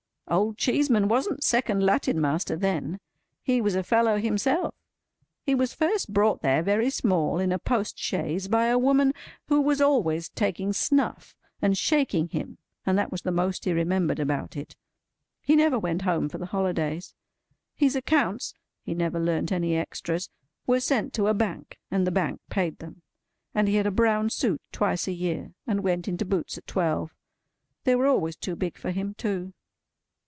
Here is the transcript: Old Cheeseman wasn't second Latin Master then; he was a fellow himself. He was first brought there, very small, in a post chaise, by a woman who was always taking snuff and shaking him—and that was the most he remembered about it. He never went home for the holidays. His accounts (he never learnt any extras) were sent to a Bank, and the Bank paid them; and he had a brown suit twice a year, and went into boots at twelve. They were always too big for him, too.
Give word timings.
Old 0.29 0.57
Cheeseman 0.57 1.09
wasn't 1.09 1.43
second 1.43 1.85
Latin 1.85 2.21
Master 2.21 2.55
then; 2.55 3.01
he 3.41 3.59
was 3.59 3.75
a 3.75 3.83
fellow 3.83 4.17
himself. 4.17 4.73
He 5.43 5.53
was 5.53 5.73
first 5.73 6.13
brought 6.13 6.41
there, 6.41 6.63
very 6.63 6.89
small, 6.89 7.37
in 7.37 7.51
a 7.51 7.59
post 7.59 7.99
chaise, 7.99 8.47
by 8.47 8.67
a 8.67 8.77
woman 8.79 9.11
who 9.49 9.59
was 9.59 9.81
always 9.81 10.29
taking 10.29 10.71
snuff 10.71 11.35
and 11.61 11.77
shaking 11.77 12.29
him—and 12.29 12.97
that 12.97 13.11
was 13.11 13.23
the 13.23 13.31
most 13.33 13.65
he 13.65 13.73
remembered 13.73 14.21
about 14.21 14.55
it. 14.55 14.77
He 15.41 15.53
never 15.57 15.77
went 15.77 16.03
home 16.03 16.29
for 16.29 16.37
the 16.37 16.45
holidays. 16.55 17.13
His 17.75 17.93
accounts 17.97 18.53
(he 18.85 18.93
never 18.93 19.19
learnt 19.19 19.51
any 19.51 19.75
extras) 19.75 20.29
were 20.65 20.79
sent 20.79 21.11
to 21.15 21.27
a 21.27 21.33
Bank, 21.33 21.77
and 21.89 22.07
the 22.07 22.11
Bank 22.11 22.39
paid 22.49 22.79
them; 22.79 23.01
and 23.53 23.67
he 23.67 23.75
had 23.75 23.87
a 23.87 23.91
brown 23.91 24.29
suit 24.29 24.61
twice 24.71 25.09
a 25.09 25.11
year, 25.11 25.51
and 25.67 25.83
went 25.83 26.07
into 26.07 26.23
boots 26.23 26.57
at 26.57 26.67
twelve. 26.67 27.13
They 27.83 27.95
were 27.95 28.07
always 28.07 28.37
too 28.37 28.55
big 28.55 28.77
for 28.77 28.91
him, 28.91 29.13
too. 29.15 29.51